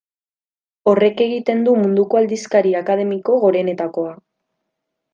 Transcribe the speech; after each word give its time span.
Horrek 0.91 1.21
egiten 1.25 1.61
du 1.69 1.75
munduko 1.83 2.21
aldizkari 2.23 2.75
akademiko 2.83 3.39
gorenetakoa. 3.47 4.21